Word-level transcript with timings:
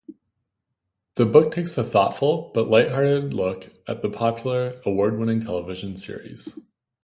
The 1.13 1.27
book 1.27 1.51
takes 1.51 1.77
a 1.77 1.83
thoughtful, 1.83 2.49
but 2.55 2.67
light-hearted 2.67 3.35
look 3.35 3.71
at 3.87 4.01
the 4.01 4.09
popular, 4.09 4.81
award-winning 4.83 5.41
television 5.41 5.95
series. 5.95 6.57